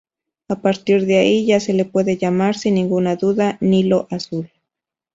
[0.47, 4.51] A partir de ahí ya se le puede llamar, sin ninguna duda, Nilo Azul.